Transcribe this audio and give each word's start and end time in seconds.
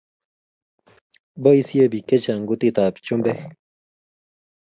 Boishe 1.41 1.81
Biik 1.91 2.05
chechang 2.09 2.43
kutit 2.47 2.77
ab 2.85 2.95
chumbek 3.05 3.39